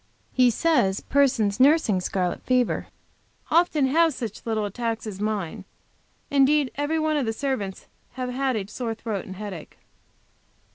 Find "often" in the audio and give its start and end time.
3.51-3.85